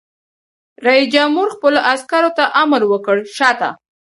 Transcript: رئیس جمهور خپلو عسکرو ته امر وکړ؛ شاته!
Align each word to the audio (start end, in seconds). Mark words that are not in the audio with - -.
رئیس 0.85 1.07
جمهور 1.15 1.47
خپلو 1.55 1.79
عسکرو 1.93 2.31
ته 2.37 2.43
امر 2.61 2.81
وکړ؛ 2.91 3.17
شاته! 3.37 3.69